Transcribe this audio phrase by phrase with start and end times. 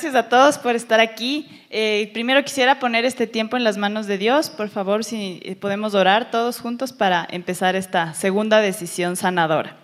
[0.00, 1.48] gracias a todos por estar aquí.
[1.70, 4.48] Eh, primero quisiera poner este tiempo en las manos de Dios.
[4.48, 9.76] Por favor, si eh, podemos orar todos juntos para empezar esta segunda decisión sanadora.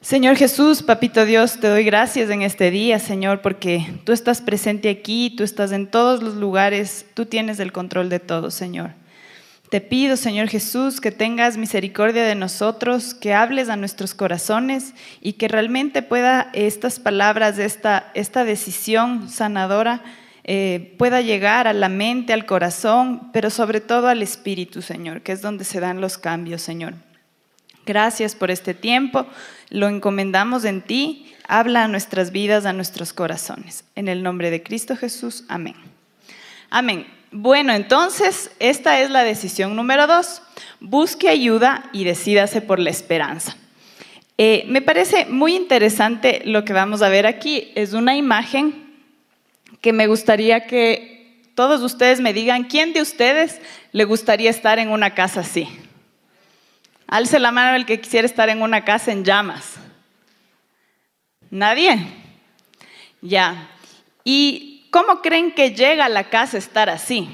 [0.00, 4.90] Señor Jesús, Papito Dios, te doy gracias en este día, Señor, porque tú estás presente
[4.90, 8.90] aquí, tú estás en todos los lugares, tú tienes el control de todo, Señor.
[9.74, 15.32] Te pido, Señor Jesús, que tengas misericordia de nosotros, que hables a nuestros corazones y
[15.32, 20.00] que realmente pueda estas palabras, esta, esta decisión sanadora,
[20.44, 25.32] eh, pueda llegar a la mente, al corazón, pero sobre todo al espíritu, Señor, que
[25.32, 26.94] es donde se dan los cambios, Señor.
[27.84, 29.26] Gracias por este tiempo,
[29.70, 33.82] lo encomendamos en ti, habla a nuestras vidas, a nuestros corazones.
[33.96, 35.74] En el nombre de Cristo Jesús, amén.
[36.70, 37.13] Amén.
[37.36, 40.40] Bueno, entonces, esta es la decisión número dos.
[40.78, 43.56] Busque ayuda y decídase por la esperanza.
[44.38, 47.72] Eh, me parece muy interesante lo que vamos a ver aquí.
[47.74, 48.94] Es una imagen
[49.80, 54.90] que me gustaría que todos ustedes me digan, ¿quién de ustedes le gustaría estar en
[54.90, 55.68] una casa así?
[57.08, 59.74] Alce la mano el que quisiera estar en una casa en llamas.
[61.50, 61.98] ¿Nadie?
[63.22, 63.70] Ya.
[64.22, 67.28] Y ¿Cómo creen que llega a la casa estar así?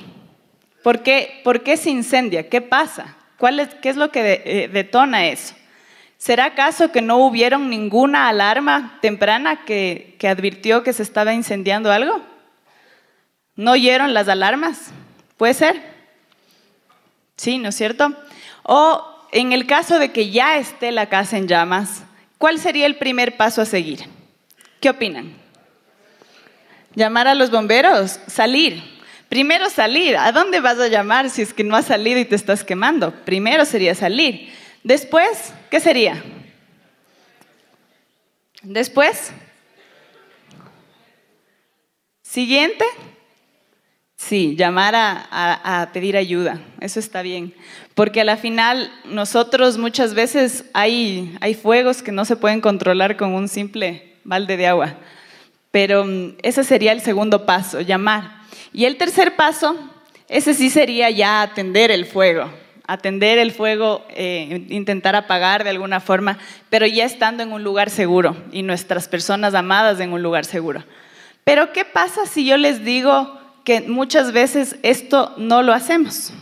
[0.82, 2.48] ¿Por qué, ¿Por qué se incendia?
[2.48, 3.18] ¿Qué pasa?
[3.36, 5.54] ¿Cuál es, ¿Qué es lo que eh, detona eso?
[6.16, 12.22] ¿Será acaso que no hubieron ninguna alarma temprana que advirtió que se estaba incendiando algo?
[13.56, 14.90] ¿No oyeron las alarmas?
[15.36, 15.82] ¿Puede ser?
[17.36, 18.16] Sí, ¿no es cierto?
[18.62, 22.04] O en el caso de que ya esté la casa en llamas,
[22.38, 24.06] ¿cuál sería el primer paso a seguir?
[24.80, 25.39] ¿Qué opinan?
[26.94, 28.82] Llamar a los bomberos, salir.
[29.28, 30.16] Primero salir.
[30.16, 33.12] ¿A dónde vas a llamar si es que no has salido y te estás quemando?
[33.24, 34.52] Primero sería salir.
[34.82, 36.22] Después, ¿qué sería?
[38.62, 39.32] Después.
[42.22, 42.84] Siguiente.
[44.16, 47.54] Sí, llamar a, pedir ayuda, eso está bien,
[47.94, 53.16] porque a la final nosotros muchas veces hay, hay fuegos que no se pueden controlar
[53.16, 54.98] con un simple balde de agua.
[55.70, 58.40] Pero mm, ese sería el segundo paso, llamar.
[58.72, 59.76] Y el tercer paso,
[60.28, 62.50] ese sí sería ya atender el fuego,
[62.86, 66.38] atender el fuego, eh, intentar apagar de alguna forma,
[66.68, 70.84] pero ya estando en un lugar seguro y nuestras personas amadas en un lugar seguro.
[71.44, 76.32] Pero ¿qué pasa si yo les digo que muchas veces esto no lo hacemos?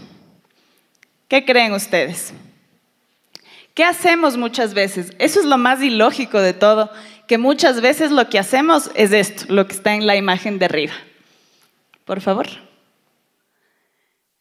[1.28, 2.32] ¿Qué creen ustedes?
[3.74, 5.12] ¿Qué hacemos muchas veces?
[5.18, 6.90] Eso es lo más ilógico de todo
[7.28, 10.64] que muchas veces lo que hacemos es esto, lo que está en la imagen de
[10.64, 10.94] arriba.
[12.06, 12.48] Por favor.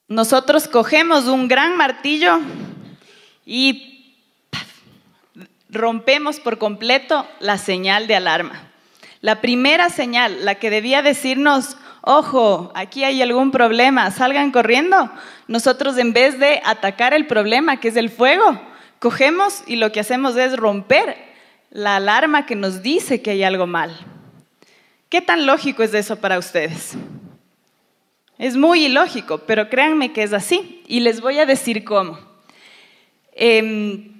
[0.07, 2.39] Nosotros cogemos un gran martillo
[3.45, 4.15] y
[5.69, 8.71] rompemos por completo la señal de alarma.
[9.19, 15.11] La primera señal, la que debía decirnos, ojo, aquí hay algún problema, salgan corriendo.
[15.49, 18.61] Nosotros en vez de atacar el problema, que es el fuego,
[18.99, 21.27] cogemos y lo que hacemos es romper
[21.69, 23.97] la alarma que nos dice que hay algo mal.
[25.09, 26.95] ¿Qué tan lógico es eso para ustedes?
[28.37, 32.19] Es muy ilógico, pero créanme que es así y les voy a decir cómo.
[33.33, 34.11] Em,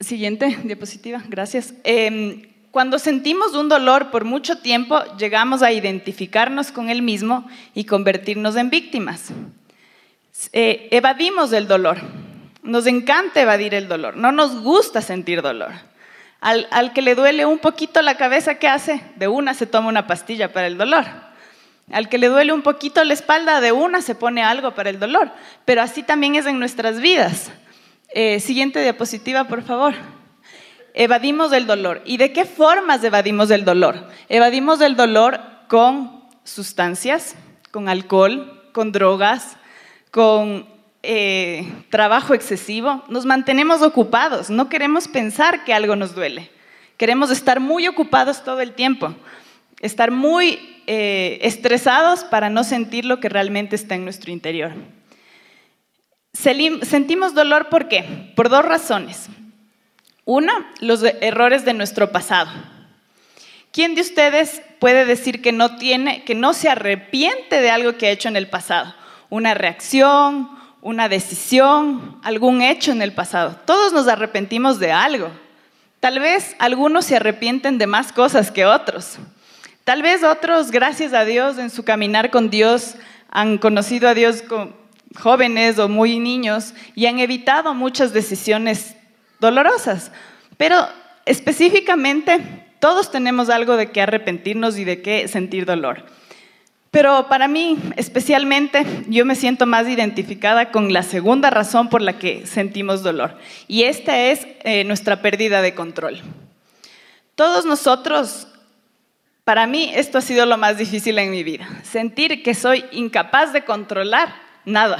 [0.00, 1.74] siguiente diapositiva, gracias.
[1.84, 7.84] Em, cuando sentimos un dolor por mucho tiempo, llegamos a identificarnos con él mismo y
[7.84, 9.32] convertirnos en víctimas.
[10.52, 11.98] Eh, evadimos el dolor.
[12.62, 14.16] Nos encanta evadir el dolor.
[14.16, 15.72] No nos gusta sentir dolor.
[16.44, 19.00] Al, que le duele un poquito la cabeza, ¿qué hace?
[19.16, 21.06] De una se toma una pastilla para el dolor.
[21.90, 25.00] Al que le duele un poquito la espalda, de una se pone algo para el
[25.00, 25.30] dolor.
[25.64, 27.50] Pero así también es en nuestras vidas.
[28.10, 29.94] Eh, siguiente diapositiva, por favor.
[30.92, 32.02] Evadimos el dolor.
[32.04, 34.06] ¿Y de qué formas evadimos el dolor?
[34.28, 37.36] Evadimos el dolor con sustancias,
[37.70, 39.56] con alcohol, con drogas,
[40.10, 40.68] con
[41.04, 46.50] eh, trabajo excesivo, nos mantenemos ocupados, no queremos pensar que algo nos duele.
[46.96, 49.14] Queremos estar muy ocupados todo el tiempo,
[49.80, 54.72] estar muy eh, estresados para no sentir lo que realmente está en nuestro interior.
[56.32, 58.32] Sentimos dolor ¿por qué?
[58.34, 59.28] Por dos razones.
[60.24, 62.50] Una, los errores de nuestro pasado.
[63.72, 68.06] ¿Quién de ustedes puede decir que no tiene, que no se arrepiente de algo que
[68.06, 68.94] ha hecho en el pasado?
[69.30, 70.48] Una reacción,
[70.84, 73.56] una decisión, algún hecho en el pasado.
[73.64, 75.30] Todos nos arrepentimos de algo.
[75.98, 79.16] Tal vez algunos se arrepienten de más cosas que otros.
[79.84, 82.96] Tal vez otros, gracias a Dios, en su caminar con Dios,
[83.30, 84.76] han conocido a Dios con
[85.18, 88.94] jóvenes o muy niños y han evitado muchas decisiones
[89.40, 90.12] dolorosas.
[90.58, 90.86] Pero
[91.24, 96.04] específicamente, todos tenemos algo de qué arrepentirnos y de qué sentir dolor.
[96.94, 102.20] Pero para mí, especialmente, yo me siento más identificada con la segunda razón por la
[102.20, 103.36] que sentimos dolor.
[103.66, 106.22] Y esta es eh, nuestra pérdida de control.
[107.34, 108.46] Todos nosotros,
[109.42, 111.66] para mí, esto ha sido lo más difícil en mi vida.
[111.82, 114.32] Sentir que soy incapaz de controlar
[114.64, 114.98] nada.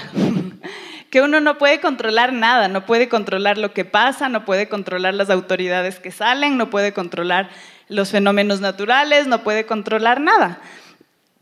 [1.10, 5.14] que uno no puede controlar nada, no puede controlar lo que pasa, no puede controlar
[5.14, 7.50] las autoridades que salen, no puede controlar
[7.86, 10.58] los fenómenos naturales, no puede controlar nada.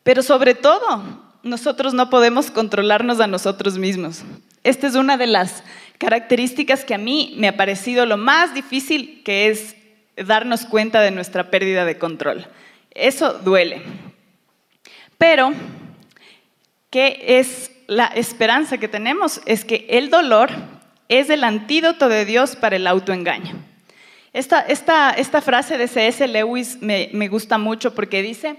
[0.02, 1.02] Pero sobre todo,
[1.42, 4.22] nosotros no podemos controlarnos a nosotros mismos.
[4.64, 5.62] Esta es una de las
[5.98, 9.76] características que a mí me ha parecido lo más difícil, que es
[10.16, 12.46] darnos cuenta de nuestra pérdida de control.
[12.90, 13.82] Eso duele.
[15.18, 15.52] Pero,
[16.90, 19.40] ¿qué es la esperanza que tenemos?
[19.46, 20.50] Es que el dolor
[21.08, 23.54] es el antídoto de Dios para el autoengaño.
[24.32, 26.26] Esta, esta frase de C.S.
[26.26, 28.56] Lewis me, me gusta mucho porque dice,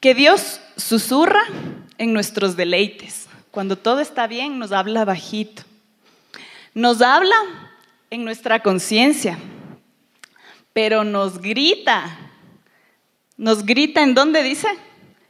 [0.00, 1.42] que Dios susurra
[1.98, 3.26] en nuestros deleites.
[3.50, 5.62] Cuando todo está bien, nos habla bajito.
[6.74, 7.36] Nos habla
[8.10, 9.38] en nuestra conciencia,
[10.72, 12.18] pero nos grita.
[13.36, 14.68] Nos grita en dónde dice?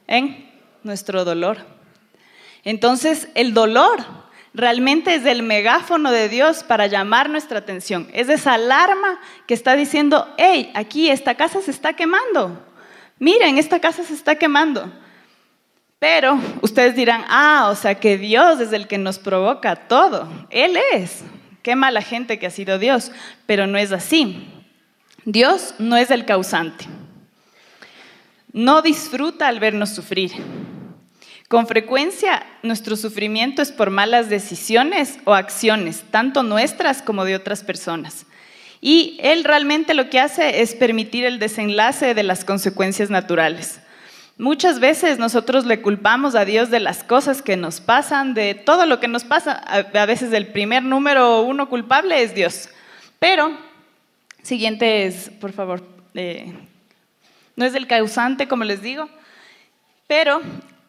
[0.08, 0.50] En
[0.82, 1.58] nuestro dolor.
[2.64, 4.04] Entonces, el dolor
[4.54, 8.08] realmente es el megáfono de Dios para llamar nuestra atención.
[8.12, 12.60] Es esa alarma que está diciendo, hey, aquí esta casa se está quemando
[13.18, 14.92] miren, esta casa se está quemando.
[15.98, 20.28] Pero ustedes dirán, ah, o sea que Dios es el que nos provoca todo.
[20.50, 21.24] Él es.
[21.62, 23.10] Qué mala gente que ha sido Dios.
[23.46, 24.46] Pero no es así.
[25.24, 26.84] Dios no es el causante.
[28.52, 30.32] No disfruta al vernos sufrir.
[31.48, 37.62] Con frecuencia nuestro sufrimiento es por malas decisiones o acciones, tanto nuestras como de otras
[37.62, 38.26] personas.
[38.80, 43.80] Y él realmente lo que hace es permitir el desenlace de las consecuencias naturales.
[44.38, 48.84] Muchas veces nosotros le culpamos a Dios de las cosas que nos pasan, de todo
[48.84, 49.52] lo que nos pasa.
[49.52, 52.68] A veces el primer número uno culpable es Dios.
[53.18, 53.56] Pero,
[54.42, 55.82] siguiente es, por favor,
[56.12, 56.52] eh,
[57.56, 59.08] no es el causante, como les digo,
[60.06, 60.42] pero,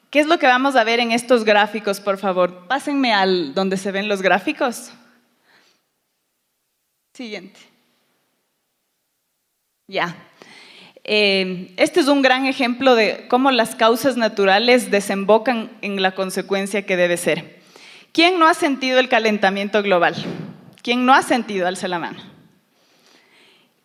[0.09, 2.67] ¿qué es lo que vamos a ver en estos gráficos, por favor?
[2.67, 4.91] Pásenme al donde se ven los gráficos.
[7.13, 7.59] Siguiente.
[9.87, 10.17] Ya.
[11.05, 16.85] Eh, este es un gran ejemplo de cómo las causas naturales desembocan en la consecuencia
[16.85, 17.61] que debe ser.
[18.11, 20.15] ¿Quién no ha sentido el calentamiento global?
[20.83, 21.67] ¿Quién no ha sentido?
[21.67, 22.19] Alza la mano.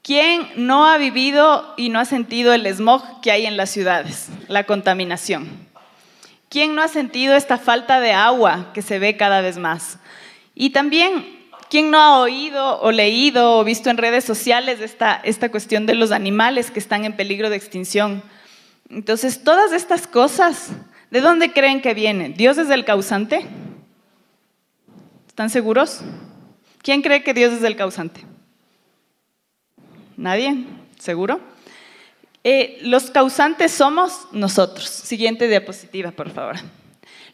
[0.03, 4.29] ¿Quién no ha vivido y no ha sentido el smog que hay en las ciudades,
[4.49, 5.69] la contaminación?
[6.49, 10.01] ¿Quién no ha sentido esta falta de agua que se ve cada vez más?
[10.57, 11.42] Y también
[11.73, 15.95] ¿Quién no ha oído o leído o visto en redes sociales esta, esta cuestión de
[15.95, 18.23] los animales que están en peligro de extinción?
[18.91, 20.69] Entonces, todas estas cosas,
[21.11, 22.35] ¿de dónde creen que vienen?
[22.35, 23.47] ¿Dios es el causante?
[25.27, 26.03] ¿Están seguros?
[26.83, 28.21] ¿Quién cree que Dios es el causante?
[30.19, 30.67] ¿Nadie?
[30.99, 31.41] ¿Seguro?
[32.45, 34.91] Eh, los causantes somos nosotros.
[34.91, 36.57] Siguiente diapositiva, por favor.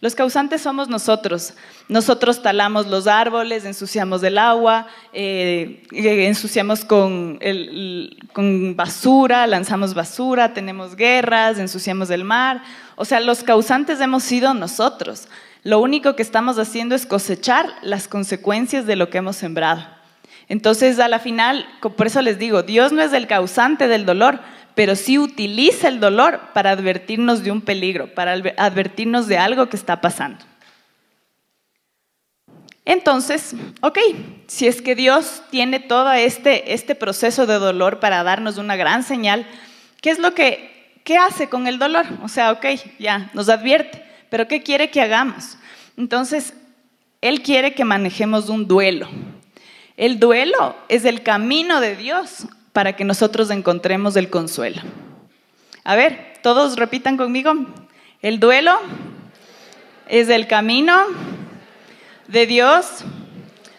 [0.01, 1.55] Los causantes somos nosotros.
[1.89, 7.41] Nosotros talamos los árboles, ensuciamos el agua, eh, ensuciamos con,
[8.33, 12.63] con basura, lanzamos basura, tenemos guerras, ensuciamos el mar.
[12.95, 15.27] O sea, los causantes hemos sido nosotros.
[15.65, 19.85] Lo único que estamos haciendo es cosechar las consecuencias de lo que hemos sembrado.
[20.49, 24.41] Entonces, a la final, por eso les digo, Dios no es el causante del dolor,
[24.79, 29.75] pero sí utiliza el dolor para advertirnos de un peligro, para advertirnos de algo que
[29.75, 30.39] está pasando.
[32.85, 33.99] Entonces, ok,
[34.47, 39.03] si es que Dios tiene todo este, este proceso de dolor para darnos una gran
[39.03, 39.49] señal,
[40.01, 42.07] ¿qué es lo que qué hace con el dolor?
[42.23, 42.67] O sea, ok,
[43.01, 45.59] ya, nos advierte, pero ¿qué quiere que hagamos?
[45.97, 46.55] Entonces,
[47.21, 49.09] Él quiere que manejemos un duelo.
[49.97, 54.83] El duelo es el camino de Dios para que nosotros encontremos el consuelo.
[55.85, 57.55] A ver, todos repitan conmigo.
[58.21, 58.79] El duelo
[60.09, 60.97] es el camino
[62.27, 63.05] de Dios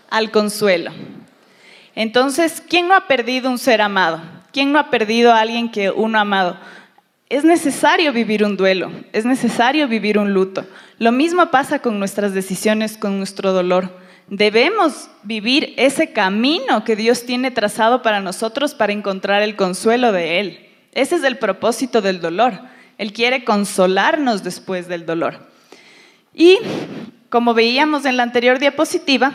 [0.09, 0.91] al consuelo.
[1.95, 4.21] Entonces, ¿quién no ha perdido un ser amado?
[4.51, 6.57] ¿Quién no ha perdido a alguien que uno ha amado?
[7.29, 10.65] Es necesario vivir un duelo, es necesario vivir un luto.
[10.97, 13.91] Lo mismo pasa con nuestras decisiones, con nuestro dolor.
[14.29, 20.39] Debemos vivir ese camino que Dios tiene trazado para nosotros para encontrar el consuelo de
[20.39, 20.69] Él.
[20.93, 22.59] Ese es el propósito del dolor.
[22.99, 25.47] Él quiere consolarnos después del dolor.
[26.33, 26.59] Y
[27.29, 29.33] como veíamos en la anterior diapositiva,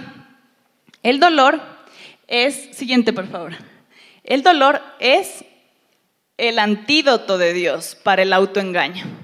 [1.02, 1.60] el dolor
[2.28, 3.54] es, siguiente por favor,
[4.22, 5.44] el dolor es
[6.36, 9.23] el antídoto de Dios para el autoengaño.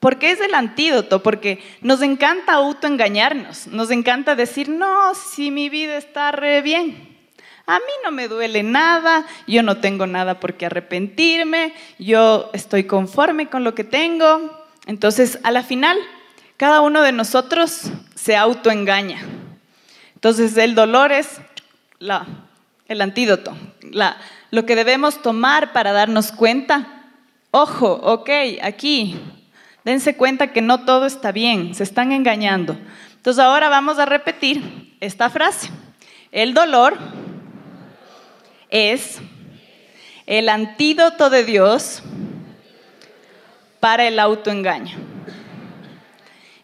[0.00, 1.22] ¿Por qué es el antídoto?
[1.22, 7.08] Porque nos encanta autoengañarnos, nos encanta decir, no, si mi vida está re bien,
[7.66, 12.84] a mí no me duele nada, yo no tengo nada por qué arrepentirme, yo estoy
[12.84, 14.66] conforme con lo que tengo.
[14.86, 15.98] Entonces, a la final,
[16.56, 19.20] cada uno de nosotros se autoengaña.
[20.14, 21.40] Entonces, el dolor es
[22.88, 23.54] el antídoto,
[24.50, 27.04] lo que debemos tomar para darnos cuenta.
[27.50, 28.30] Ojo, ok,
[28.62, 29.20] aquí,
[29.88, 32.76] dense cuenta que no todo está bien, se están engañando.
[33.16, 35.70] Entonces, ahora vamos a repetir esta frase.
[36.30, 36.98] El dolor
[38.68, 39.18] es
[40.26, 42.02] el antídoto de Dios
[43.80, 44.98] para el autoengaño.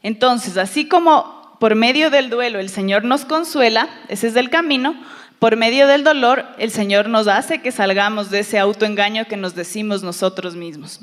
[0.02, 5.02] Entonces, así como por medio del duelo el Señor nos consuela, ese es el camino,
[5.38, 9.54] por medio del dolor el Señor nos hace que salgamos de ese autoengaño que nos
[9.54, 11.00] decimos nosotros mismos.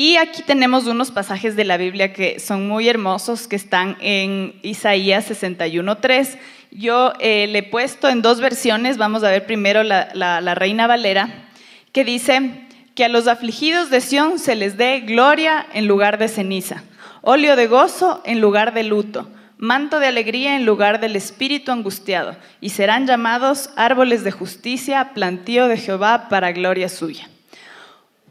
[0.00, 4.54] Y aquí tenemos unos pasajes de la Biblia que son muy hermosos, que están en
[4.62, 6.38] Isaías 61.3.
[6.70, 11.48] Yo eh, le he puesto en dos versiones, vamos a ver primero la, Reina Valera,
[11.90, 16.28] que dice que a los afligidos de Sión se les dé gloria en lugar de
[16.28, 16.84] ceniza,
[17.22, 22.36] óleo de gozo en lugar de luto, manto de alegría en lugar del espíritu angustiado,
[22.60, 27.28] y serán llamados árboles de justicia, plantío de Jehová para gloria suya.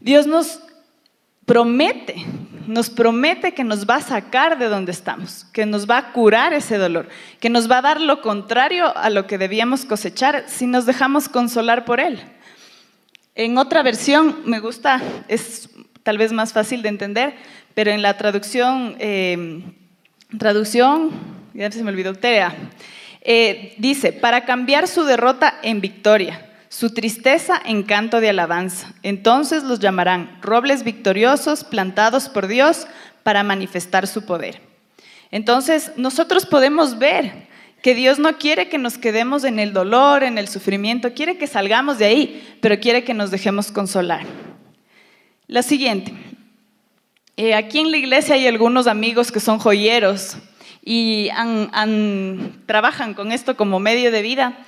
[0.00, 0.60] Dios nos
[1.48, 2.26] promete,
[2.66, 6.52] nos promete que nos va a sacar de donde estamos, que nos va a curar
[6.52, 7.08] ese dolor,
[7.40, 11.30] que nos va a dar lo contrario a lo que debíamos cosechar si nos dejamos
[11.30, 12.20] consolar por Él.
[13.34, 15.70] En otra versión, me gusta, es
[16.02, 17.34] tal vez más fácil de entender,
[17.72, 19.62] pero en la traducción, eh,
[20.38, 21.12] traducción,
[21.54, 22.54] ya se me olvidó, Tea,
[23.22, 28.92] eh, dice, para cambiar su derrota en victoria su tristeza en canto de alabanza.
[29.02, 32.86] Entonces los llamarán robles victoriosos plantados por Dios
[33.22, 34.60] para manifestar su poder.
[35.30, 37.48] Entonces nosotros podemos ver
[37.82, 41.46] que Dios no quiere que nos quedemos en el dolor, en el sufrimiento, quiere que
[41.46, 44.26] salgamos de ahí, pero quiere que nos dejemos consolar.
[45.46, 46.12] La siguiente.
[47.36, 50.36] Eh, aquí en la iglesia hay algunos amigos que son joyeros
[50.84, 51.30] y
[52.66, 54.58] trabajan con esto como medio de vida.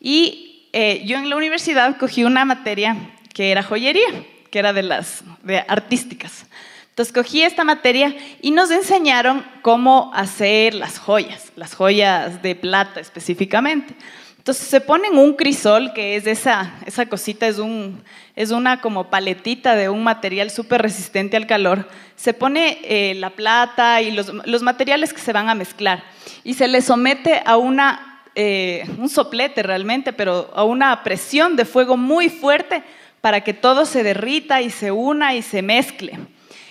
[0.00, 2.96] Y eh, yo en la universidad cogí una materia
[3.32, 6.46] que era joyería, que era de las de artísticas.
[6.90, 12.98] Entonces cogí esta materia y nos enseñaron cómo hacer las joyas, las joyas de plata
[12.98, 13.94] específicamente.
[14.38, 18.02] Entonces se ponen un crisol, que es esa, esa cosita, es, un,
[18.34, 21.88] es una como paletita de un material súper resistente al calor.
[22.16, 26.02] Se pone eh, la plata y los, los materiales que se van a mezclar
[26.44, 28.07] y se le somete a una
[28.40, 32.84] eh, un soplete realmente, pero a una presión de fuego muy fuerte
[33.20, 36.16] para que todo se derrita y se una y se mezcle.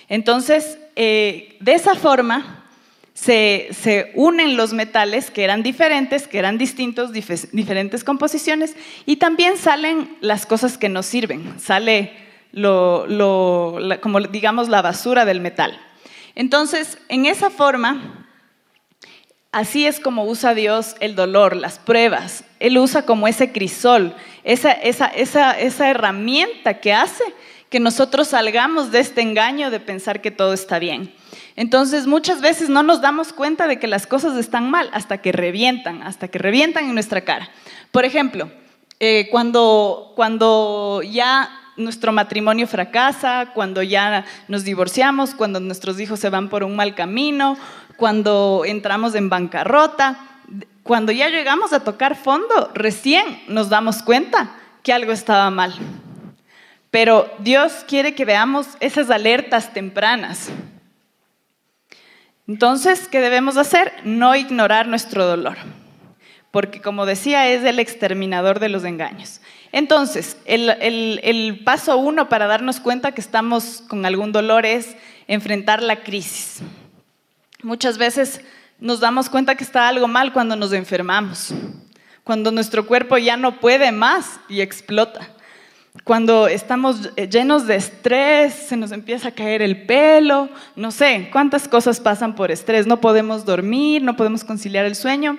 [0.08, 2.64] Entonces, eh, de esa forma
[3.12, 9.58] se, se, unen los metales que eran diferentes, que eran distintos, diferentes composiciones, y también
[9.58, 12.14] salen las cosas que nos sirven, sale
[14.00, 15.78] como digamos la basura del metal.
[16.34, 18.27] Entonces, en esa forma,
[19.50, 22.44] Así es como usa Dios el dolor, las pruebas.
[22.60, 24.14] Él usa como ese crisol,
[24.44, 25.10] esa,
[25.90, 27.24] herramienta que hace
[27.70, 31.14] que nosotros salgamos de este engaño de pensar que todo está bien.
[31.56, 35.32] Entonces muchas veces no nos damos cuenta de que las cosas están mal hasta que
[35.32, 37.50] revientan, hasta que revientan en nuestra cara.
[37.90, 38.50] Por ejemplo,
[39.00, 46.48] eh, cuando ya nuestro matrimonio fracasa, cuando ya nos divorciamos, cuando nuestros hijos se van
[46.48, 47.56] por un mal camino,
[47.98, 50.18] cuando entramos en bancarrota,
[50.84, 54.52] cuando ya llegamos a tocar fondo, recién nos damos cuenta
[54.84, 55.74] que algo estaba mal.
[56.92, 60.48] Pero Dios quiere que veamos esas alertas tempranas.
[62.46, 63.92] Entonces, ¿qué debemos hacer?
[64.04, 65.56] No ignorar nuestro dolor,
[66.52, 69.40] porque como decía, es el exterminador de los engaños.
[69.72, 75.96] Entonces, el, paso uno para darnos cuenta que estamos con algún dolor es enfrentar la
[75.96, 76.62] crisis.
[77.64, 78.40] Muchas veces
[78.78, 81.52] nos damos cuenta que está algo mal cuando nos enfermamos,
[82.22, 85.28] cuando nuestro cuerpo ya no puede más y explota,
[86.04, 91.66] cuando estamos llenos de estrés, se nos empieza a caer el pelo, no sé cuántas
[91.66, 95.36] cosas pasan por estrés, no podemos dormir, no podemos conciliar el sueño,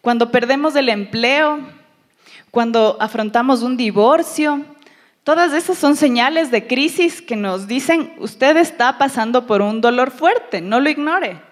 [0.00, 1.60] cuando perdemos el empleo,
[2.50, 4.64] cuando afrontamos un divorcio,
[5.24, 10.10] Todas esas son señales de crisis que nos dicen, usted está pasando por un dolor
[10.10, 11.51] fuerte, no lo ignore.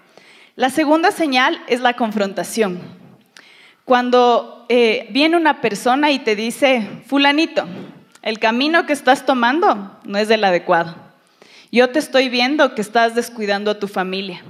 [0.60, 2.80] La segunda señal es la confrontación.
[3.86, 7.64] Cuando eh, viene una persona y te dice, fulanito,
[8.20, 10.96] el camino que estás tomando no es el adecuado.
[11.72, 14.42] Yo te estoy viendo que estás descuidando a tu familia.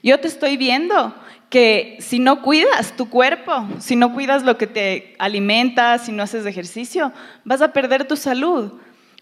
[0.00, 1.12] Yo te estoy viendo
[1.50, 6.22] que si no cuidas tu cuerpo, si no cuidas lo que te alimenta, si no
[6.22, 7.12] haces ejercicio,
[7.42, 8.74] vas a perder tu salud.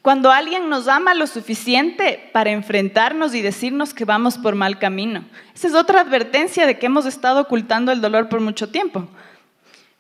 [0.07, 5.25] Cuando alguien nos ama lo suficiente para enfrentarnos y decirnos que vamos por mal camino.
[5.53, 9.09] Esa es otra advertencia de que hemos estado ocultando el dolor por mucho tiempo.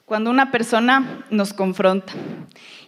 [0.05, 2.13] Cuando una persona nos confronta.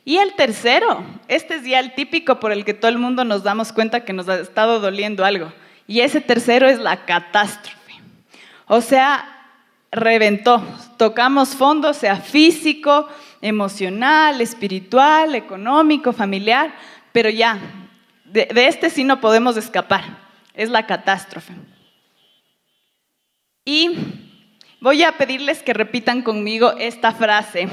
[0.05, 3.43] Y el tercero, este es ya el típico por el que todo el mundo nos
[3.43, 5.53] damos cuenta que nos ha estado doliendo algo.
[5.89, 7.95] Y ese tercero es la catástrofe.
[8.69, 9.39] O sea,
[9.91, 10.63] reventó.
[10.97, 13.09] Tocamos fondo, sea físico,
[13.41, 16.73] emocional, espiritual, económico, familiar,
[17.19, 17.59] pero ya,
[18.27, 20.05] de, este sí no podemos escapar.
[20.55, 21.53] Es la catástrofe.
[23.65, 23.91] Y
[24.81, 27.69] voy a pedirles que repitan conmigo esta frase.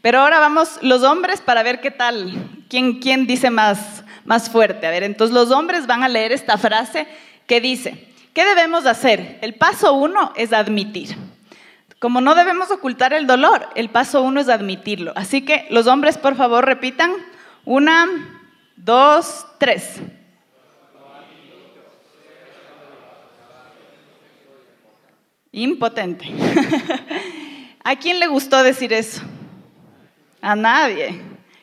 [0.00, 2.32] Pero ahora vamos los hombres para ver qué tal,
[2.70, 4.86] quién, quién dice más, más fuerte.
[4.86, 7.06] A ver, entonces los hombres van a leer esta frase
[7.46, 9.38] que dice, ¿Qué debemos hacer?
[9.42, 11.14] El paso uno es admitir.
[11.98, 15.12] Como no debemos ocultar el dolor, el paso uno es admitirlo.
[15.16, 17.12] Así que los hombres, por favor, repitan.
[17.66, 18.06] Una,
[18.86, 19.96] dos, tres.
[25.50, 26.26] Impotente.
[27.84, 29.22] ¿A quién le gustó decir eso?
[30.40, 31.20] A nadie.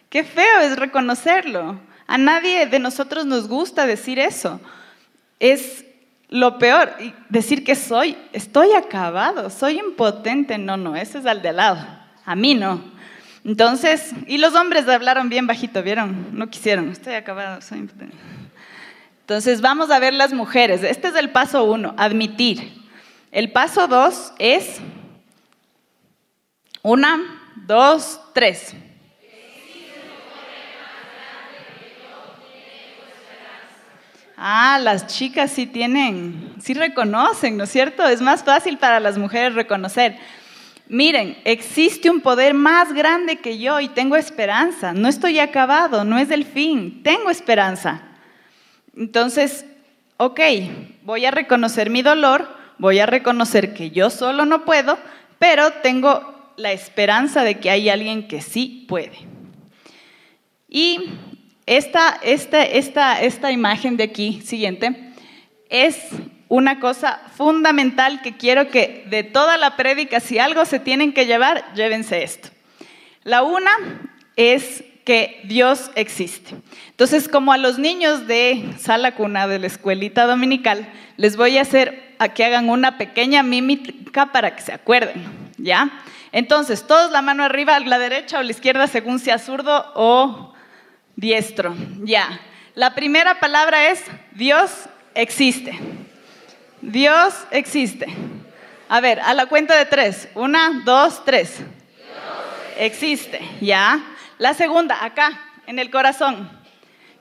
[0.10, 1.80] Qué feo es reconocerlo.
[2.08, 4.60] A nadie de nosotros nos gusta decir eso.
[5.40, 5.86] Es
[6.28, 6.94] lo peor,
[7.30, 11.86] decir que soy, estoy acabado, soy impotente, no, no, ese es al de lado,
[12.26, 12.93] a mí no.
[13.46, 16.38] Entonces, y los hombres hablaron bien bajito, ¿vieron?
[16.38, 17.90] No quisieron, estoy acabado, soy.
[19.22, 20.84] Entonces, vamos a ver las mujeres.
[20.84, 22.82] Este es el paso uno, admitir.
[23.32, 24.80] El paso dos es
[26.82, 27.20] una,
[27.68, 28.76] dos, tres.
[34.38, 38.06] Ah, las chicas sí tienen, sí reconocen, ¿no es cierto?
[38.06, 40.18] Es más fácil para las mujeres reconocer.
[40.88, 44.94] Miren, existe un poder más grande que yo y tengo esperanza.
[44.94, 48.02] No estoy acabado, no es el fin, tengo esperanza.
[48.96, 49.66] Entonces,
[50.18, 50.40] ok,
[51.04, 54.98] voy a reconocer mi dolor, voy a reconocer que yo solo no puedo,
[55.40, 59.18] pero tengo la esperanza de que hay alguien que sí puede.
[60.68, 61.00] Y
[61.66, 65.14] esta, esta, esta imagen de aquí, siguiente,
[65.70, 65.98] es
[66.54, 71.26] una cosa fundamental que quiero que de toda la prédica, si algo se tienen que
[71.26, 72.50] llevar, llévense esto.
[73.24, 73.72] La una
[74.36, 76.54] es que Dios existe.
[76.92, 80.88] Entonces, como a los niños de sala cuna de la escuelita dominical,
[81.18, 85.26] les voy a hacer a que hagan una pequeña mímica para que se acuerden,
[85.58, 86.04] ¿ya?
[86.32, 90.54] Entonces, todos la mano arriba, la derecha o la izquierda, según sea zurdo o
[91.16, 92.40] Diestro, ya.
[92.76, 94.04] La primera palabra es
[94.36, 94.70] Dios
[95.16, 95.80] existe.
[96.84, 98.08] Dios existe.
[98.90, 100.28] A ver, a la cuenta de tres.
[100.36, 101.60] Una, dos, tres.
[102.78, 104.04] existe, ya.
[104.38, 106.50] La segunda, acá, en el corazón.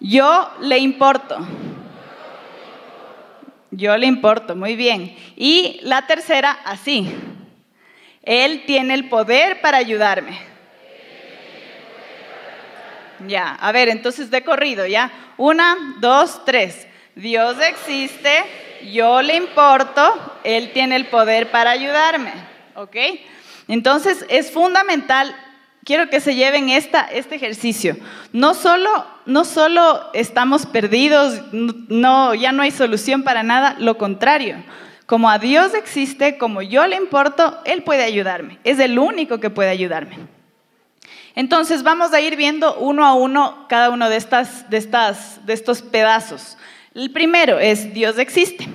[0.01, 1.39] Yo le importo.
[3.71, 5.17] Yo le importo, muy bien.
[5.37, 7.15] Y la tercera, así.
[8.23, 10.39] Él tiene el poder para ayudarme.
[13.29, 15.13] Ya, a ver, entonces de corrido, ya.
[15.37, 16.89] Una, dos, tres.
[17.15, 18.45] Dios existe,
[18.91, 22.33] yo le importo, Él tiene el poder para ayudarme.
[22.75, 22.97] ¿Ok?
[23.69, 25.35] Entonces es fundamental,
[25.85, 27.97] quiero que se lleven esta, este ejercicio.
[28.33, 34.57] No solo, no solo estamos perdidos, no, ya no hay solución para nada, lo contrario.
[35.07, 38.59] Como a Dios existe, como yo le importo, Él puede ayudarme.
[38.65, 40.17] Es el único que puede ayudarme.
[41.35, 45.55] Entonces vamos a ir viendo uno a uno cada uno de, estas, de, estas, de
[45.55, 46.59] estos pedazos.
[46.95, 48.69] El primero es Dios existe.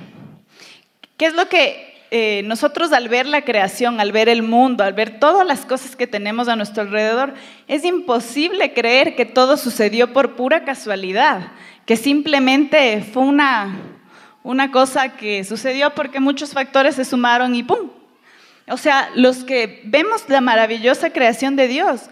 [1.18, 4.94] ¿Qué es lo que eh, nosotros al ver la creación, al ver el mundo, al
[4.94, 7.36] ver todas las cosas que tenemos a nuestro alrededor,
[7.68, 11.52] es imposible creer que todo sucedió por pura casualidad,
[11.86, 13.78] que simplemente fue una,
[14.42, 17.92] una cosa que sucedió porque muchos factores se sumaron y ¡pum!
[18.68, 22.10] O sea, los que vemos la maravillosa creación de Dios,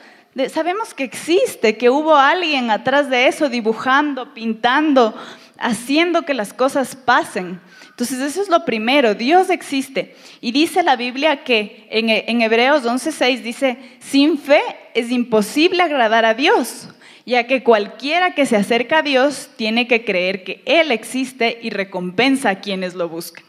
[0.53, 5.15] sabemos que existe, que hubo alguien atrás de eso dibujando, pintando,
[5.57, 7.59] haciendo que las cosas pasen.
[7.89, 10.15] Entonces eso es lo primero, Dios existe.
[10.41, 14.61] Y dice la Biblia que en, Hebreos 11:6 dice, sin fe
[14.93, 16.89] es imposible agradar a Dios,
[17.25, 21.69] ya que cualquiera que se acerca a Dios tiene que creer que Él existe y
[21.69, 23.45] recompensa a quienes lo buscan.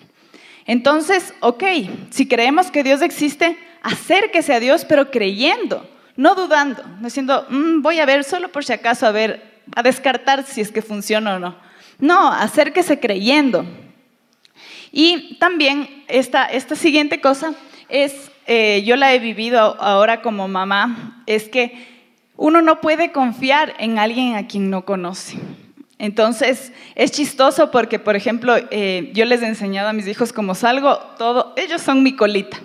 [0.67, 1.65] Entonces, ok,
[2.11, 8.01] si creemos que Dios existe, acérquese a Dios, pero creyendo no dudando, diciendo, mm, voy
[8.01, 11.39] a ver solo por si acaso a ver a descartar si es que funciona o
[11.39, 11.57] no.
[11.99, 13.65] No, acérquese creyendo.
[14.93, 17.55] Y también esta, esta siguiente cosa
[17.89, 21.97] es, eh, yo la he vivido ahora como mamá, es que
[22.37, 25.39] uno no puede confiar en alguien a quien no conoce.
[25.99, 30.55] Entonces, es chistoso porque, por ejemplo, eh, yo les he enseñado a mis hijos como
[30.55, 32.59] salgo, todo, ellos son mi colita.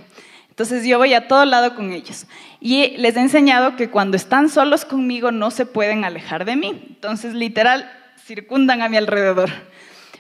[0.50, 2.28] Entonces yo voy a todo lado con ellos.
[2.60, 6.84] Y les he enseñado que cuando están solos conmigo no se pueden alejar de mí.
[6.90, 7.90] Entonces, literal,
[8.26, 9.50] circundan a mi alrededor.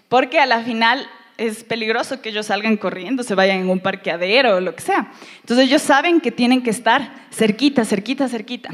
[0.10, 4.58] Porque a la final es peligroso que ellos salgan corriendo, se vayan en un parqueadero
[4.58, 5.12] o lo que sea.
[5.40, 8.70] Entonces ellos saben que tienen que estar cerquita, cerquita, cerquita.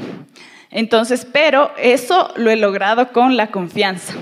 [0.70, 4.14] Entonces, pero eso lo he logrado con la confianza.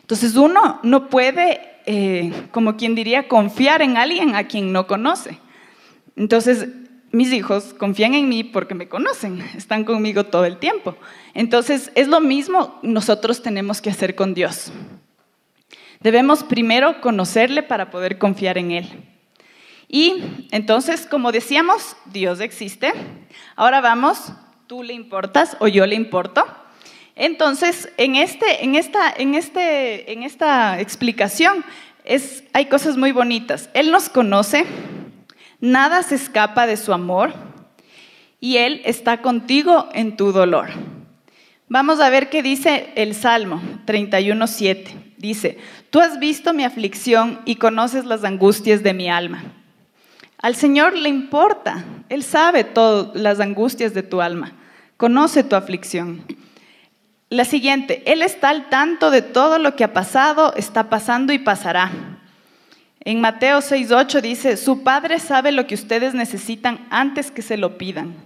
[0.00, 5.38] Entonces uno no puede, eh, como quien diría, confiar en alguien a quien no conoce.
[6.16, 6.66] Entonces,
[7.16, 10.94] mis hijos confían en mí porque me conocen, están conmigo todo el tiempo.
[11.34, 14.70] Entonces, es lo mismo nosotros tenemos que hacer con Dios.
[16.00, 18.86] Debemos primero conocerle para poder confiar en Él.
[19.88, 22.92] Y entonces, como decíamos, Dios existe.
[23.54, 24.32] Ahora vamos
[24.66, 26.44] tú le importas o yo le importo.
[27.14, 31.64] Entonces, en, este, en, esta, en, este, en esta explicación
[32.04, 33.70] es, hay cosas muy bonitas.
[33.74, 34.66] Él nos conoce,
[35.60, 37.32] nada se escapa de su amor
[38.40, 40.68] y Él está contigo en tu dolor.
[41.68, 45.06] Vamos a ver qué dice el Salmo 31.7.
[45.16, 45.58] Dice,
[45.90, 49.42] tú has visto mi aflicción y conoces las angustias de mi alma.
[50.38, 54.52] Al Señor le importa, Él sabe todas las angustias de tu alma,
[54.96, 56.22] conoce tu aflicción.
[57.30, 61.38] La siguiente, Él está al tanto de todo lo que ha pasado, está pasando y
[61.40, 61.90] pasará.
[63.06, 67.78] En Mateo 6.8 dice, su Padre sabe lo que ustedes necesitan antes que se lo
[67.78, 68.16] pidan.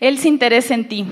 [0.00, 1.06] Él se interesa en ti.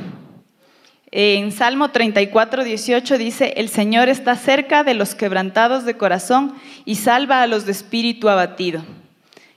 [1.12, 7.42] En Salmo 34.18 dice, el Señor está cerca de los quebrantados de corazón y salva
[7.42, 8.82] a los de espíritu abatido.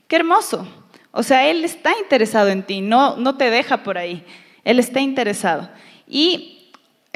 [0.07, 0.67] Qué hermoso.
[1.09, 4.23] O sea, Él está interesado en ti, no, no te deja por ahí.
[4.63, 5.71] Él está interesado.
[6.07, 6.54] Y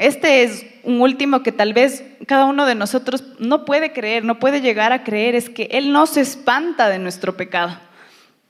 [0.00, 4.38] este es un último que tal vez cada uno de nosotros no puede creer, no
[4.38, 7.78] puede llegar a creer, es que Él no se espanta de nuestro pecado,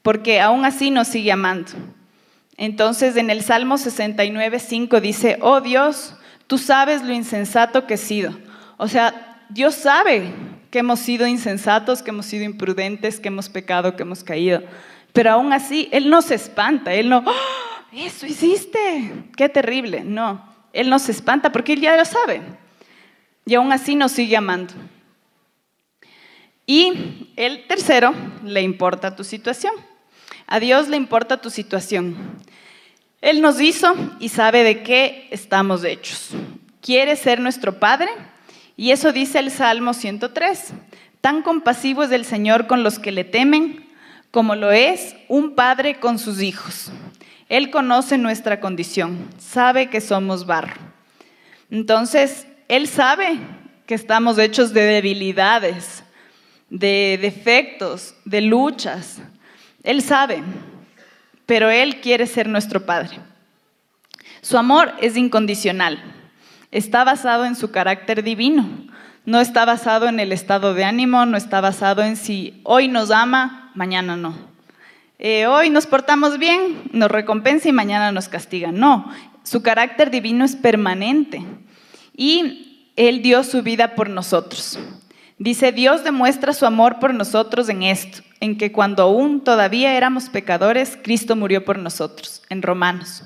[0.03, 1.73] porque aún así nos sigue amando.
[2.57, 6.15] Entonces en el Salmo 69, 5 dice, oh Dios,
[6.47, 8.33] tú sabes lo insensato que he sido.
[8.77, 10.33] O sea, Dios sabe
[10.71, 14.63] que hemos sido insensatos, que hemos sido imprudentes, que hemos pecado, que hemos caído.
[15.13, 17.33] Pero aún así, Él no se espanta, Él no, ¡Oh!
[17.93, 20.05] eso hiciste, qué terrible.
[20.05, 22.43] No, Él no se espanta porque Él ya lo sabe.
[23.47, 24.75] Y aún así nos sigue amando.
[26.67, 29.73] Y el tercero, le importa tu situación.
[30.47, 32.17] A Dios le importa tu situación.
[33.21, 36.31] Él nos hizo y sabe de qué estamos hechos.
[36.81, 38.09] Quiere ser nuestro Padre
[38.77, 40.73] y eso dice el Salmo 103.
[41.21, 43.87] Tan compasivo es el Señor con los que le temen,
[44.31, 46.91] como lo es un padre con sus hijos.
[47.51, 50.81] Él conoce nuestra condición, sabe que somos barro.
[51.71, 53.39] Entonces, Él sabe
[53.85, 56.03] que estamos hechos de debilidades,
[56.71, 59.21] de defectos, de luchas.
[59.83, 60.43] Él sabe,
[61.45, 63.19] pero Él quiere ser nuestro Padre.
[64.41, 66.03] Su amor es incondicional
[66.71, 68.69] está basado en su carácter divino.
[69.27, 73.11] No está basado en el estado de ánimo, no está basado en si hoy nos
[73.11, 74.50] ama, mañana no.
[75.23, 78.73] Eh, hoy nos portamos bien, nos recompensa y mañana nos castiga.
[78.73, 81.45] No, su carácter divino es permanente.
[82.17, 84.79] Y Él dio su vida por nosotros.
[85.37, 90.31] Dice, Dios demuestra su amor por nosotros en esto, en que cuando aún todavía éramos
[90.31, 93.23] pecadores, Cristo murió por nosotros, en Romanos.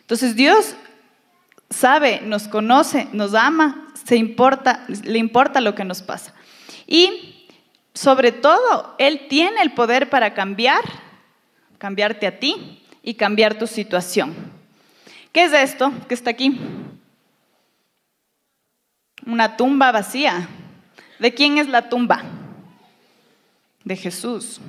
[0.00, 0.76] Entonces Dios
[1.70, 6.34] sabe, nos conoce, nos ama, se importa, le importa lo que nos pasa.
[6.86, 7.46] Y
[7.94, 10.82] sobre todo, Él tiene el poder para cambiar,
[11.84, 14.34] cambiarte a ti y cambiar tu situación.
[15.32, 16.58] ¿Qué es esto que está aquí?
[19.26, 20.48] Una tumba vacía.
[21.18, 22.22] ¿De quién es la tumba?
[23.84, 24.62] De Jesús.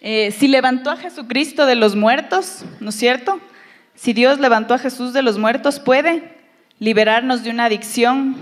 [0.00, 3.40] Eh, si levantó a Jesucristo de los muertos, ¿no es cierto?
[3.94, 6.36] Si Dios levantó a Jesús de los muertos, puede
[6.80, 8.34] liberarnos de una adicción,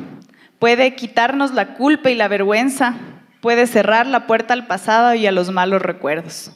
[0.58, 2.94] puede quitarnos la culpa y la vergüenza,
[3.42, 6.50] puede cerrar la puerta al pasado y a los malos recuerdos.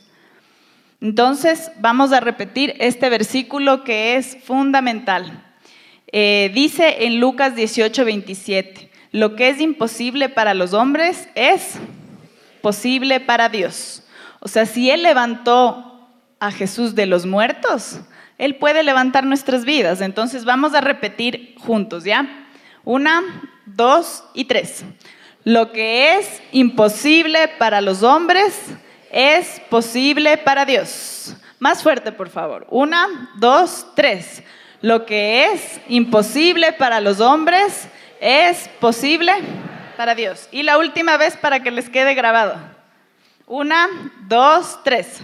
[1.01, 5.45] Entonces, vamos a repetir este versículo que es fundamental.
[6.11, 11.75] Eh, dice en Lucas 18, 27, lo que es imposible para los hombres es
[12.63, 14.03] posible para Dios.
[14.41, 16.09] O sea, si Él levantó
[16.41, 18.01] a Jesús de los muertos,
[18.39, 20.01] él puede levantar nuestras vidas.
[20.01, 22.47] Entonces vamos a repetir juntos, ¿ya?
[22.85, 23.23] Una,
[23.67, 24.85] dos y tres.
[25.45, 28.55] Lo que es imposible para los hombres
[29.11, 31.35] es posible para Dios.
[31.59, 32.67] Más fuerte, por favor.
[32.71, 34.43] Una, dos, tres.
[34.81, 37.89] Lo que es imposible para los hombres
[38.21, 39.33] es posible
[39.97, 40.49] para Dios.
[40.53, 42.57] Y la última vez para que les quede grabado.
[43.47, 43.89] Una,
[44.29, 45.21] dos, tres.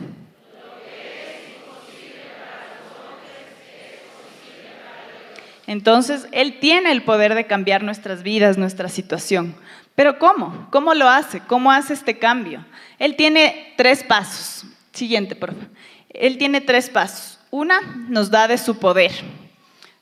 [5.66, 9.54] Entonces, Él tiene el poder de cambiar nuestras vidas, nuestra situación.
[9.94, 10.68] Pero ¿cómo?
[10.70, 11.40] ¿Cómo lo hace?
[11.40, 12.64] ¿Cómo hace este cambio?
[12.98, 14.64] Él tiene tres pasos.
[14.92, 15.68] Siguiente, por favor.
[16.10, 17.38] Él tiene tres pasos.
[17.50, 19.12] Una, nos da de su poder.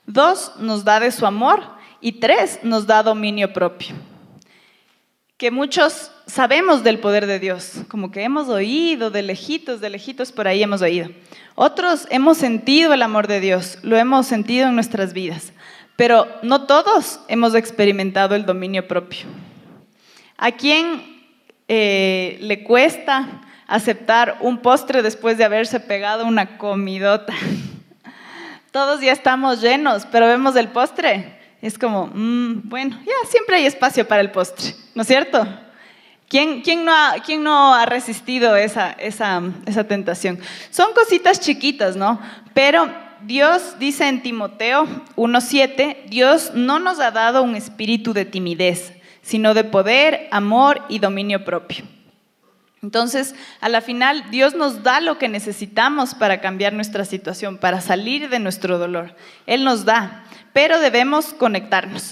[0.05, 1.63] Dos, nos da de su amor.
[2.01, 3.95] Y tres, nos da dominio propio.
[5.37, 10.31] Que muchos sabemos del poder de Dios, como que hemos oído de lejitos, de lejitos
[10.31, 11.09] por ahí hemos oído.
[11.55, 15.52] Otros hemos sentido el amor de Dios, lo hemos sentido en nuestras vidas,
[15.95, 19.25] pero no todos hemos experimentado el dominio propio.
[20.37, 21.27] ¿A quién
[21.67, 27.33] eh, le cuesta aceptar un postre después de haberse pegado una comidota?
[28.71, 31.39] Todos ya estamos llenos, pero vemos el postre.
[31.61, 35.47] Es como, mm, bueno, ya siempre hay espacio para el postre, ¿no es cierto?
[36.27, 40.39] ¿Quién, quién, no, ha, resistido esa, esa, esa tentación?
[40.71, 42.19] Son cositas chiquitas, ¿no?
[42.55, 42.91] Pero
[43.25, 49.53] Dios dice en Timoteo 1.7, Dios no nos ha dado un espíritu de timidez, sino
[49.53, 51.85] de poder, amor y dominio propio.
[52.81, 57.79] Entonces, a la final, Dios nos da lo que necesitamos para cambiar nuestra situación, para
[57.79, 59.15] salir de nuestro dolor.
[59.45, 62.11] Él nos da, pero debemos conectarnos.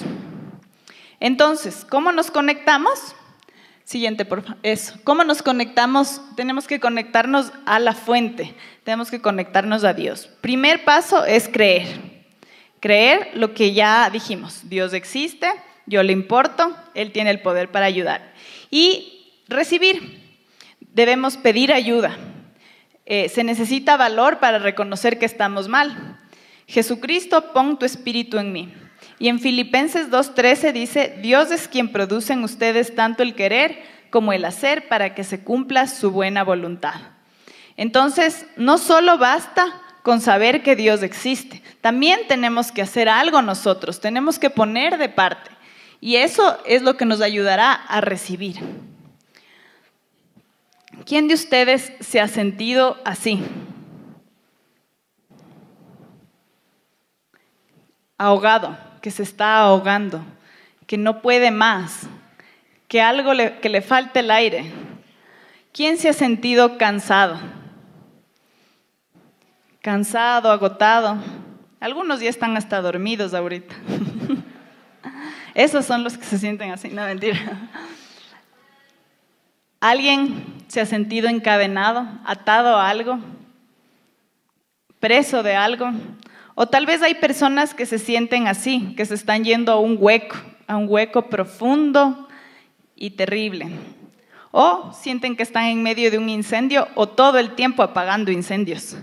[1.19, 3.15] Entonces, ¿cómo nos conectamos?
[3.83, 4.57] Siguiente, por favor.
[4.63, 4.95] Eso.
[5.03, 6.21] ¿Cómo nos conectamos?
[6.35, 8.55] Tenemos que conectarnos a la fuente.
[8.83, 10.29] Tenemos que conectarnos a Dios.
[10.41, 11.87] Primer paso es creer.
[12.79, 14.69] Creer lo que ya dijimos.
[14.69, 15.47] Dios existe,
[15.85, 18.33] yo le importo, Él tiene el poder para ayudar.
[18.69, 20.19] Y recibir.
[20.79, 22.17] Debemos pedir ayuda.
[23.05, 26.19] Eh, se necesita valor para reconocer que estamos mal.
[26.67, 28.73] Jesucristo, pon tu espíritu en mí.
[29.21, 34.33] Y en Filipenses 2.13 dice, Dios es quien produce en ustedes tanto el querer como
[34.33, 36.95] el hacer para que se cumpla su buena voluntad.
[37.77, 44.01] Entonces, no solo basta con saber que Dios existe, también tenemos que hacer algo nosotros,
[44.01, 45.51] tenemos que poner de parte.
[45.99, 48.55] Y eso es lo que nos ayudará a recibir.
[51.05, 53.39] ¿Quién de ustedes se ha sentido así?
[58.17, 60.21] Ahogado, que se está ahogando,
[60.87, 62.07] que no puede más,
[62.87, 64.71] que algo le, que le falta el aire.
[65.73, 67.39] ¿Quién se ha sentido cansado?
[69.81, 71.17] Cansado, agotado.
[71.79, 73.73] Algunos ya están hasta dormidos ahorita.
[75.53, 77.39] Esos son los que se sienten así, no mentira.
[79.79, 83.19] ¿Alguien se ha sentido encadenado, atado a algo,
[84.99, 85.89] preso de algo?
[86.55, 89.97] O tal vez hay personas que se sienten así, que se están yendo a un
[89.99, 90.35] hueco,
[90.67, 92.27] a un hueco profundo
[92.95, 93.69] y terrible.
[94.51, 98.97] O sienten que están en medio de un incendio o todo el tiempo apagando incendios.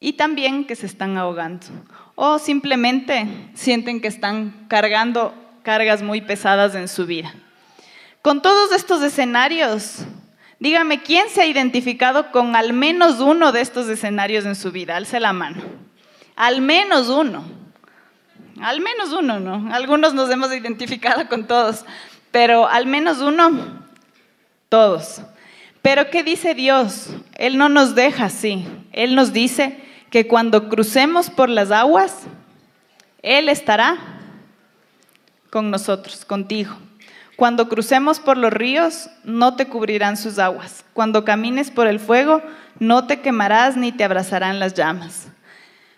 [0.00, 1.66] Y también que se están ahogando.
[2.14, 7.34] O simplemente sienten que están cargando cargas muy pesadas en su vida.
[8.22, 9.98] Con todos estos escenarios,
[10.58, 14.96] dígame, ¿quién se ha identificado con al menos uno de estos escenarios en su vida?
[14.96, 15.62] Alce la mano.
[16.40, 17.44] Al menos uno.
[18.62, 19.74] Al menos uno, ¿no?
[19.74, 21.84] Algunos nos hemos identificado con todos,
[22.30, 23.50] pero al menos uno,
[24.70, 25.20] todos.
[25.82, 27.08] Pero ¿qué dice Dios?
[27.34, 28.66] Él no nos deja así.
[28.92, 32.22] Él nos dice que cuando crucemos por las aguas,
[33.20, 33.98] Él estará
[35.50, 36.74] con nosotros, contigo.
[37.36, 40.86] Cuando crucemos por los ríos, no te cubrirán sus aguas.
[40.94, 42.40] Cuando camines por el fuego,
[42.78, 45.28] no te quemarás ni te abrazarán las llamas.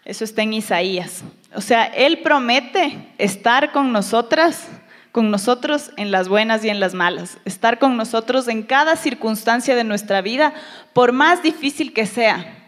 [0.05, 1.23] Eso está en Isaías.
[1.55, 4.69] O sea, Él promete estar con nosotras,
[5.13, 9.77] con nosotros en las buenas y en las malas, estar con nosotros en cada circunstancia
[9.77, 10.55] de nuestra vida,
[10.93, 12.59] por más difícil que sea.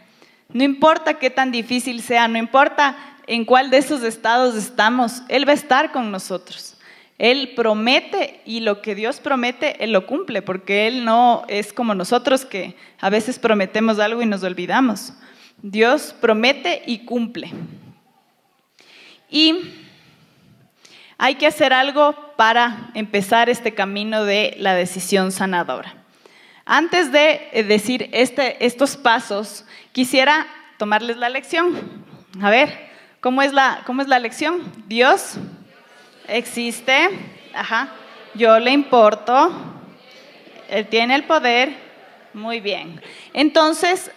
[0.49, 5.49] No importa qué tan difícil sea, no importa en cuál de esos estados estamos, Él
[5.49, 6.77] va a estar con nosotros.
[7.19, 11.95] Él promete y lo que Dios promete, Él lo cumple, porque Él no es como
[11.95, 15.13] nosotros que a veces prometemos algo y nos olvidamos.
[15.67, 17.51] Dios promete y cumple.
[19.31, 19.73] Y
[21.17, 25.95] hay que hacer algo para empezar este camino de la decisión sanadora.
[26.67, 30.47] Antes de eh, decir este, estos pasos, quisiera
[30.77, 32.05] tomarles la lección.
[32.43, 34.63] A ver, ¿cómo es la, cómo es la lección?
[34.87, 35.39] Dios
[36.29, 37.11] Existe,
[37.55, 37.89] ajá.
[38.35, 39.51] Yo le importo.
[40.69, 41.75] Él tiene el poder.
[42.33, 43.01] Muy bien.
[43.33, 44.11] Entonces,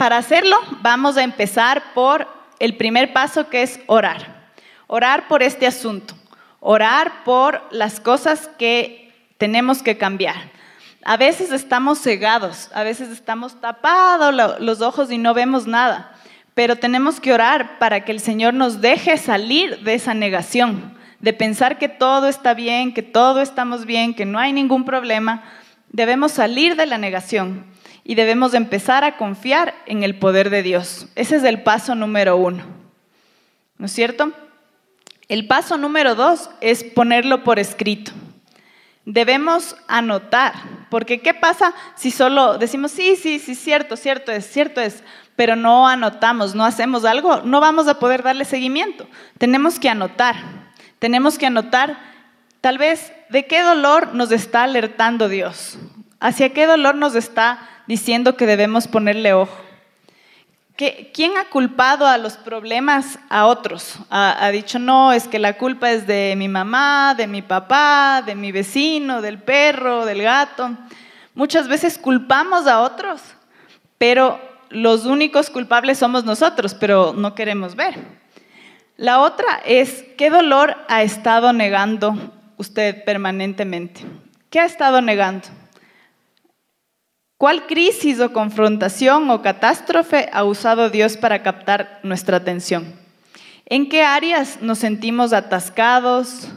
[0.00, 2.26] para hacerlo, vamos a empezar por
[2.58, 4.50] el primer paso que es orar.
[4.86, 6.14] Orar por este asunto.
[6.58, 10.36] Orar por las cosas que tenemos que cambiar.
[11.04, 16.16] A veces estamos cegados, a veces estamos tapados los ojos y no vemos nada,
[16.54, 21.34] pero tenemos que orar para que el Señor nos deje salir de esa negación, de
[21.34, 25.42] pensar que todo está bien, que todo estamos bien, que no hay ningún problema.
[25.90, 27.66] Debemos salir de la negación
[28.04, 31.06] y debemos empezar a confiar en el poder de Dios.
[31.14, 32.64] Ese es el paso número uno.
[33.78, 34.32] ¿No es cierto?
[35.28, 38.12] El paso número dos es ponerlo por escrito.
[39.04, 40.52] Debemos anotar,
[40.90, 45.02] porque ¿qué pasa si solo decimos, sí, sí, sí, cierto, cierto es, cierto es,
[45.36, 47.42] pero no anotamos, no hacemos algo?
[47.42, 49.06] No vamos a poder darle seguimiento.
[49.38, 50.36] Tenemos que anotar,
[50.98, 51.98] tenemos que anotar
[52.60, 55.78] tal vez de qué dolor nos está alertando Dios,
[56.20, 59.58] hacia qué dolor nos está diciendo que debemos ponerle ojo.
[60.76, 63.96] ¿Quién ha culpado a los problemas a otros?
[64.10, 68.36] Ha, dicho, no, es que la culpa es de mi mamá, de mi papá, de
[68.36, 70.70] mi vecino, del perro, del gato.
[71.34, 73.20] Muchas veces culpamos a otros,
[73.98, 77.98] pero los únicos culpables somos nosotros, pero no queremos ver.
[78.98, 82.14] La otra es, ¿qué dolor ha estado negando
[82.56, 84.02] usted permanentemente?
[84.48, 85.48] ¿Qué ha estado negando?
[87.40, 92.92] ¿Cuál crisis o confrontación o catástrofe ha usado Dios para captar nuestra atención?
[93.64, 96.48] ¿En qué áreas nos sentimos atascados?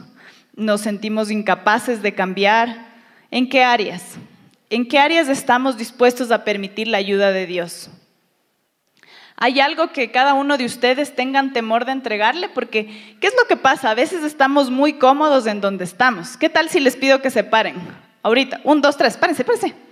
[0.54, 2.86] ¿Nos sentimos incapaces de cambiar?
[3.30, 4.16] ¿En qué áreas?
[4.68, 7.88] ¿En qué áreas estamos dispuestos a permitir la ayuda de Dios?
[9.36, 12.50] ¿Hay algo que cada uno de ustedes tengan temor de entregarle?
[12.50, 13.88] Porque, ¿qué es lo que pasa?
[13.88, 16.36] A veces estamos muy cómodos en donde estamos.
[16.36, 17.76] ¿Qué tal si les pido que se paren?
[18.22, 19.84] Ahorita, un, dos, tres, párense, párense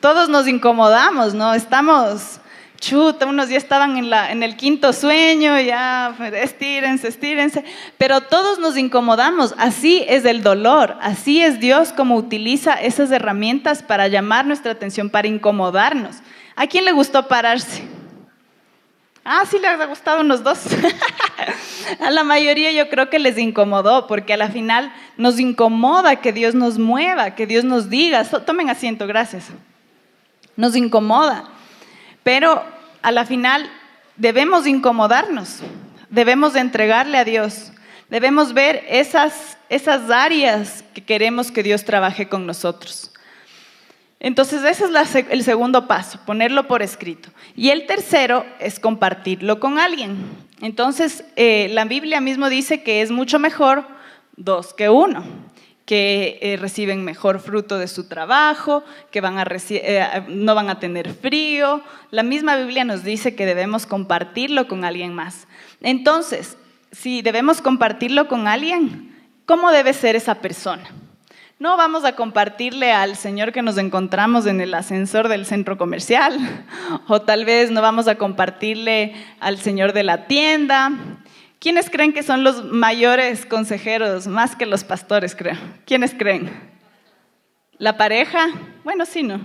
[0.00, 1.54] todos nos incomodamos, ¿no?
[1.54, 2.40] Estamos,
[2.78, 7.64] chuta, unos ya estaban en, el quinto sueño, ya, estírense, estírense,
[7.98, 9.54] pero todos nos incomodamos.
[9.58, 15.10] Así es el dolor, así es Dios como utiliza esas herramientas para llamar nuestra atención,
[15.10, 16.16] para incomodarnos.
[16.54, 17.82] ¿A quién le gustó pararse?
[19.24, 20.60] Ah, sí les ha gustado unos dos.
[22.00, 26.32] a la mayoría yo creo que les incomodó, porque a la final nos incomoda que
[26.32, 29.50] Dios nos mueva, que Dios nos diga, tomen asiento, gracias
[30.56, 31.44] nos incomoda.
[32.22, 32.62] Pero
[33.02, 33.70] a la final
[34.16, 35.60] debemos incomodarnos,
[36.10, 37.72] debemos entregarle a Dios,
[38.08, 43.12] debemos ver esas, esas áreas que queremos que Dios trabaje con nosotros.
[44.18, 47.28] Entonces ese es el segundo paso, ponerlo por escrito.
[47.54, 50.16] Y el tercero es compartirlo con alguien.
[50.62, 53.86] Entonces eh, la Biblia mismo dice que es mucho mejor
[54.36, 55.45] dos que uno
[55.86, 61.80] que eh, reciben mejor fruto de su trabajo, que eh, no van a tener frío.
[62.10, 65.46] La misma Biblia nos dice que debemos compartirlo con alguien más.
[65.80, 66.58] Entonces,
[66.90, 69.14] si debemos compartirlo con alguien,
[69.46, 70.90] ¿cómo debe ser esa persona?
[71.60, 76.36] No vamos a compartirle al señor que nos encontramos en el ascensor del centro comercial,
[77.06, 80.90] o tal vez no vamos a compartirle al señor de la tienda,
[81.58, 85.56] ¿Quiénes creen que son los mayores consejeros, más que los pastores, creo?
[85.86, 86.50] ¿Quiénes creen?
[87.78, 88.48] ¿La pareja?
[88.84, 89.40] Bueno, sí, no.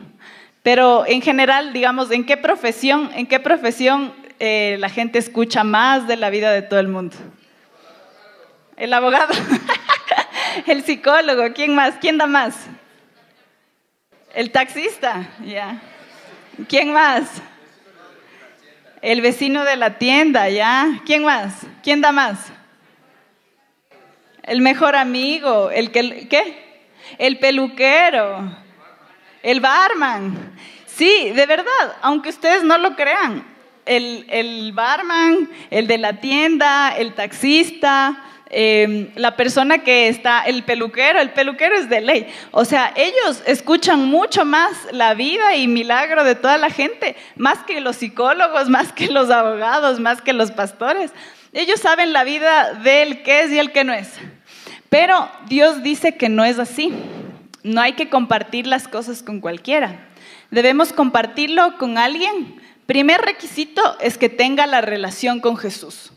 [0.63, 6.07] Pero en general, digamos, ¿en qué profesión, en qué profesión eh, la gente escucha más
[6.07, 7.15] de la vida de todo el mundo?
[8.75, 9.33] El abogado,
[10.67, 11.95] el psicólogo, ¿quién más?
[11.99, 12.55] ¿Quién da más?
[14.33, 15.81] El taxista, ya.
[16.67, 17.41] ¿Quién más?
[19.01, 21.01] El vecino de la tienda, ¿ya?
[21.05, 21.65] ¿Quién más?
[21.81, 22.51] ¿Quién da más?
[24.43, 26.83] El mejor amigo, el que, ¿qué?
[27.17, 28.55] El peluquero,
[29.41, 30.53] el barman.
[30.85, 33.43] Sí, de verdad, aunque ustedes no lo crean,
[33.85, 38.23] el, el barman, el de la tienda, el taxista,
[38.53, 42.27] Em, la persona que está, el peluquero, el peluquero es de ley.
[42.51, 47.59] O sea, ellos escuchan mucho más la vida y milagro de toda la gente, más
[47.59, 51.11] que los psicólogos, más que los abogados, más que los pastores.
[51.53, 54.09] Ellos saben la vida del que es y el que no es.
[54.89, 56.91] Pero Dios dice que no es así.
[57.63, 60.09] No hay que compartir las cosas con cualquiera.
[60.49, 62.61] Debemos compartirlo con alguien.
[62.85, 66.11] Primer requisito es que tenga la relación con Jesús.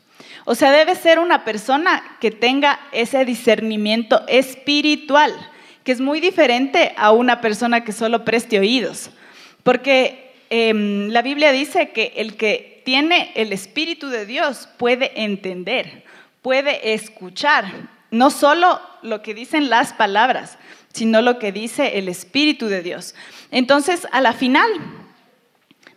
[0.44, 5.32] O sea, debe ser una persona que tenga ese discernimiento espiritual,
[5.84, 9.10] que es muy diferente a una persona que solo preste oídos.
[9.62, 16.04] Porque em, la Biblia dice que el que tiene el Espíritu de Dios puede entender,
[16.42, 17.64] puede escuchar.
[18.10, 20.56] no solo lo que dicen las palabras,
[20.92, 23.16] sino lo que dice el Espíritu de Dios.
[23.50, 24.70] Entonces, a la final,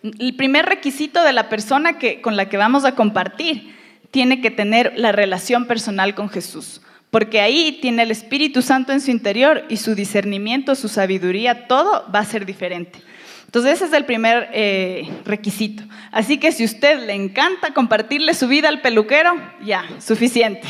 [0.01, 3.76] el primer requisito de la persona que, con la que vamos a compartir
[4.11, 9.01] tiene que tener la relación personal con Jesús, porque ahí tiene el Espíritu Santo en
[9.01, 12.99] su interior y su discernimiento, su sabiduría, todo va a ser diferente.
[13.45, 15.83] Entonces ese es el primer eh, requisito.
[16.11, 19.33] Así que si usted le encanta compartirle su vida al peluquero,
[19.63, 20.67] ya, suficiente.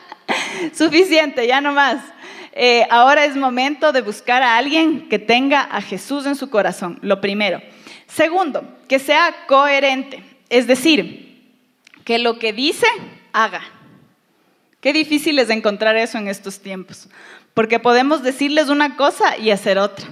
[0.72, 2.02] suficiente, ya no más.
[2.52, 6.98] Eh, ahora es momento de buscar a alguien que tenga a Jesús en su corazón,
[7.02, 7.60] lo primero.
[8.06, 11.29] Segundo, que sea coherente, es decir,
[12.04, 12.86] que lo que dice,
[13.32, 13.62] haga.
[14.80, 17.08] Qué difícil es encontrar eso en estos tiempos,
[17.54, 20.06] porque podemos decirles una cosa y hacer otra.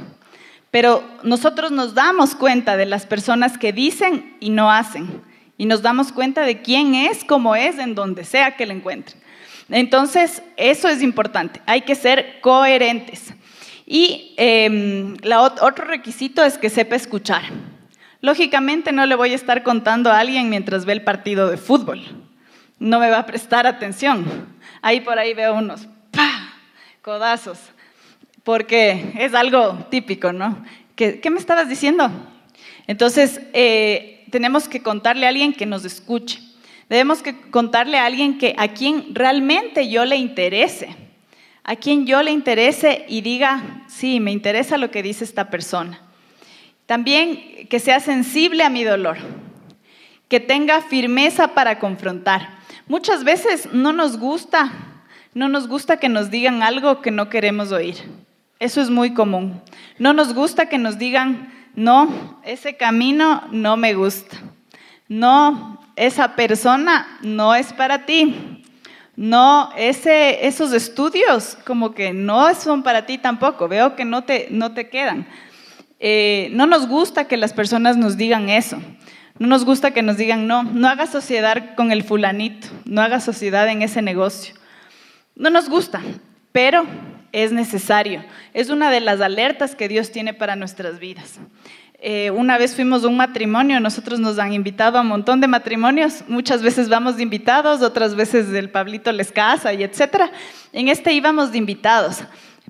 [0.71, 5.23] Pero nosotros nos damos cuenta de las personas que dicen y no hacen.
[5.57, 9.19] Y nos damos cuenta de quién es, cómo es, en donde sea que le encuentren.
[9.71, 11.61] Entonces, eso es importante.
[11.67, 13.33] Hay que ser coherentes.
[13.87, 15.17] Y em,
[15.61, 17.43] otro requisito es que sepa escuchar.
[18.21, 22.03] Lógicamente no le voy a estar contando a alguien mientras ve el partido de fútbol.
[22.79, 24.25] No me va a prestar atención.
[24.83, 25.89] Ahí por ahí veo unos
[27.03, 27.59] codazos
[28.49, 30.65] porque es algo típico, ¿no?
[30.97, 32.11] ¿Qué, me estabas diciendo?
[32.87, 36.41] Entonces, eh, tenemos que contarle a alguien que nos escuche.
[36.89, 40.97] Debemos que contarle a alguien que a quien realmente yo le interese,
[41.63, 46.08] a quien yo le interese y diga, sí, me interesa lo que dice esta persona.
[46.89, 49.19] También que sea sensible a mi dolor,
[50.27, 52.61] que tenga firmeza para confrontar.
[52.87, 54.73] Muchas veces no nos gusta,
[55.35, 57.97] no nos gusta que nos digan algo que no queremos oír.
[58.59, 59.61] Eso es muy común.
[59.99, 64.39] No nos gusta que nos digan, no, ese camino no me gusta.
[65.09, 68.65] No, esa persona no es para ti.
[69.15, 73.69] No, ese, esos estudios como que no son para ti tampoco.
[73.69, 75.27] Veo que no te, no te quedan.
[76.01, 78.79] Eh, no nos gusta que las personas nos digan eso.
[79.39, 83.25] No nos gusta que nos digan, no, no hagas sociedad con el fulanito, no hagas
[83.25, 84.55] sociedad en ese negocio.
[85.37, 86.01] No nos gusta,
[86.51, 86.85] pero
[87.31, 88.25] es necesario.
[88.53, 91.39] Es una de las alertas que Dios tiene para nuestras vidas.
[92.01, 95.49] Eh, una vez fuimos a un matrimonio, nosotros nos han invitado a un montón de
[95.49, 100.31] matrimonios, muchas veces vamos de invitados, otras veces el Pablito les casa y etcétera.
[100.73, 102.19] En este íbamos de invitados,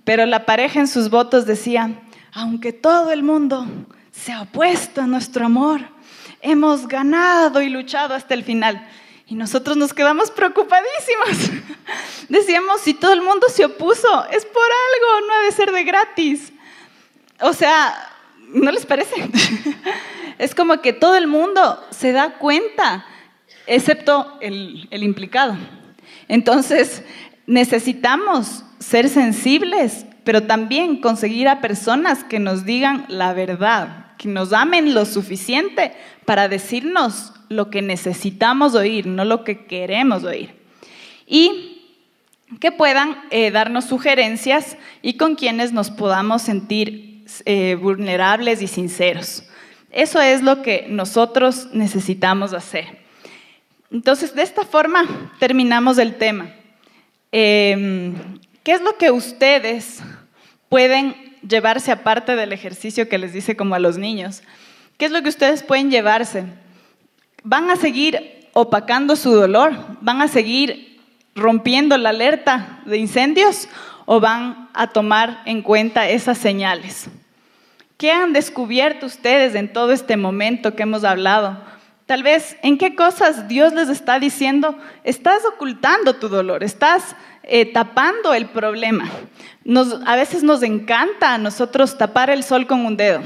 [0.04, 1.90] pero la pareja en sus votos decía,
[2.32, 3.66] aunque todo el mundo
[4.12, 5.80] se ha opuesto a nuestro amor,
[6.40, 8.88] hemos ganado y luchado hasta el final.
[9.26, 11.50] Y nosotros nos quedamos preocupadísimos.
[12.28, 15.84] Decíamos, si todo el mundo se opuso, es por algo, no ha de ser de
[15.84, 16.52] gratis.
[17.40, 18.10] O sea,
[18.48, 19.14] ¿no les parece?
[20.38, 23.04] Es como que todo el mundo se da cuenta,
[23.66, 25.56] excepto el, el implicado.
[26.28, 27.02] Entonces,
[27.44, 34.52] necesitamos ser sensibles, pero también conseguir a personas que nos digan la verdad, que nos
[34.52, 35.94] amen lo suficiente
[36.26, 40.54] para decirnos lo que necesitamos oír, no lo que queremos oír.
[41.26, 41.94] Y
[42.60, 49.44] que puedan eh, darnos sugerencias y con quienes nos podamos sentir eh, vulnerables y sinceros.
[49.90, 52.98] Eso es lo que nosotros necesitamos hacer.
[53.90, 55.06] Entonces, de esta forma
[55.38, 56.50] terminamos el tema.
[57.32, 58.14] Em,
[58.62, 60.02] ¿Qué es lo que ustedes
[60.68, 61.14] pueden
[61.46, 64.42] llevarse aparte del ejercicio que les dice como a los niños?
[64.96, 66.44] ¿Qué es lo que ustedes pueden llevarse?
[67.44, 69.72] ¿Van a seguir opacando su dolor?
[70.00, 71.00] ¿Van a seguir
[71.34, 73.68] rompiendo la alerta de incendios?
[74.06, 77.08] ¿O van a tomar en cuenta esas señales?
[77.96, 81.58] ¿Qué han descubierto ustedes en todo este momento que hemos hablado?
[82.06, 87.14] Tal vez en qué cosas Dios les está diciendo, estás ocultando tu dolor, estás
[87.50, 89.08] eh, tapando el problema.
[90.06, 93.20] a veces nos encanta a nosotros tapar el sol con un dedo.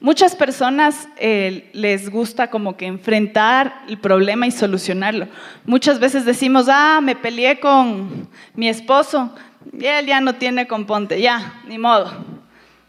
[0.00, 5.26] Muchas personas eh, les gusta como que enfrentar el problema y solucionarlo.
[5.66, 9.34] Muchas veces decimos, ah, me peleé con mi esposo
[9.72, 12.12] y él ya no tiene componte, ya, ni modo.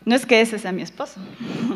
[0.04, 1.20] No es que ese sea mi esposo,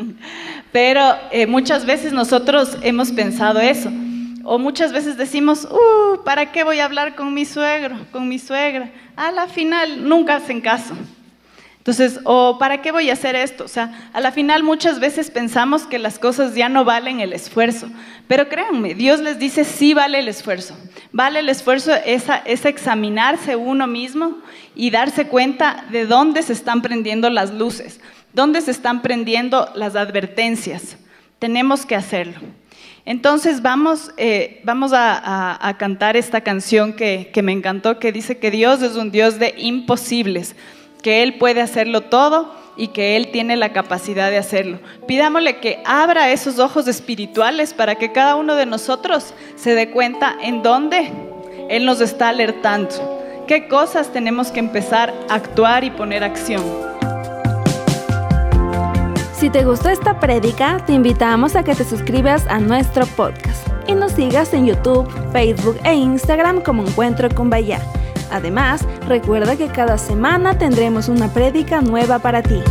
[0.72, 3.90] pero eh, muchas veces nosotros hemos pensado eso.
[4.52, 8.40] O muchas veces decimos, uh, ¿para qué voy a hablar con mi suegro, con mi
[8.40, 8.90] suegra?
[9.16, 10.96] A la final nunca hacen caso.
[11.78, 13.66] Entonces, ¿o para qué voy a hacer esto?
[13.66, 17.34] O sea, a la final muchas veces pensamos que las cosas ya no valen el
[17.34, 17.92] esfuerzo,
[18.28, 20.76] pero créanme, Dios les dice sí vale el esfuerzo.
[21.12, 24.40] Vale el esfuerzo es, es examinarse uno mismo
[24.74, 28.00] y darse cuenta de dónde se están prendiendo las luces,
[28.34, 30.98] dónde se están prendiendo las advertencias.
[31.38, 32.40] Tenemos que hacerlo.
[33.06, 38.52] Entonces vamos, eh, vamos a, cantar esta canción que, que me encantó, que dice que
[38.52, 40.56] Dios es un Dios de imposibles,
[41.02, 44.80] que Él puede hacerlo todo y que Él tiene la capacidad de hacerlo.
[45.06, 50.36] Pidámosle que abra esos ojos espirituales para que cada uno de nosotros se dé cuenta
[50.42, 51.12] en dónde
[51.70, 56.64] Él nos está alertando, qué cosas tenemos que empezar a actuar y poner acción.
[59.40, 63.94] Si te gustó esta prédica, te invitamos a que te suscribas a nuestro podcast y
[63.94, 67.80] nos sigas en YouTube, Facebook e Instagram como Encuentro con Bahía.
[68.32, 72.62] Además, recuerda que cada semana tendremos una prédica nueva para ti.